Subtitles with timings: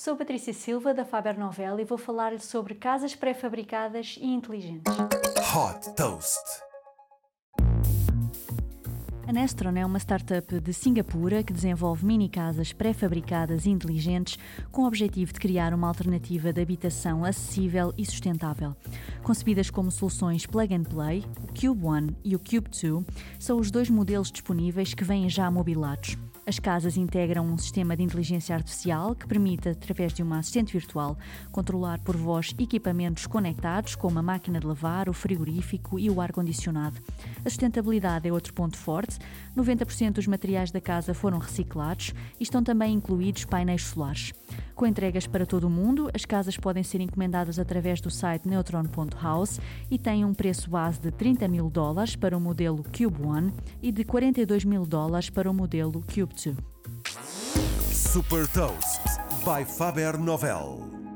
[0.00, 4.94] Sou Patrícia Silva da Faber Novel e vou falar-lhe sobre casas pré-fabricadas e inteligentes.
[4.96, 6.38] Hot Toast.
[9.26, 14.38] A Nestron é uma startup de Singapura que desenvolve mini casas pré-fabricadas e inteligentes
[14.70, 18.76] com o objetivo de criar uma alternativa de habitação acessível e sustentável.
[19.22, 23.04] Concebidas como soluções plug and play, o Cube One e o Cube 2
[23.38, 26.16] são os dois modelos disponíveis que vêm já mobilados.
[26.48, 31.18] As casas integram um sistema de inteligência artificial que permite, através de uma assistente virtual,
[31.52, 37.02] controlar por voz equipamentos conectados, como a máquina de lavar, o frigorífico e o ar-condicionado.
[37.44, 39.18] A sustentabilidade é outro ponto forte.
[39.54, 44.32] 90% dos materiais da casa foram reciclados e estão também incluídos painéis solares.
[44.74, 48.48] Com entregas para todo o mundo, as casas podem ser encomendadas através do site
[49.08, 53.52] neutron.house e têm um preço base de 30 mil dólares para o modelo Cube One
[53.82, 56.56] e de 42 mil dólares para o modelo Cube 2.
[57.90, 59.02] Super Toast
[59.44, 61.07] by Faber Novel.